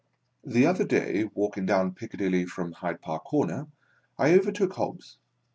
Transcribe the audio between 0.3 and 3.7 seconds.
The other day, walking down Piccadilly from Hyde Park Corner,